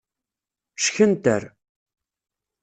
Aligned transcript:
Ckenter. 0.83 1.43